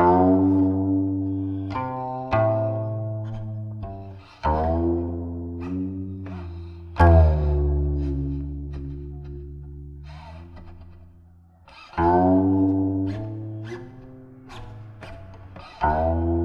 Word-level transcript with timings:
Oh. 0.00 0.27
Tchau. 15.88 16.37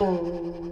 嗯 0.00 0.69